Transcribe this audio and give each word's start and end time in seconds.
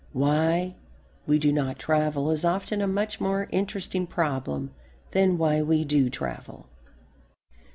Why 0.13 0.77
we 1.27 1.37
do 1.37 1.51
not 1.53 1.77
travel 1.77 2.31
is 2.31 2.43
often 2.43 2.81
a 2.81 2.87
much 2.87 3.21
more 3.21 3.47
interesting 3.51 4.07
problem 4.07 4.71
than 5.11 5.37
why 5.37 5.61
we 5.61 5.85
do 5.85 6.09
travel. 6.09 6.65